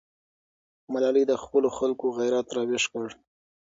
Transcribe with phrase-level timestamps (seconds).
[0.93, 3.05] ملالۍ د خپلو خلکو غیرت راویښ کړ.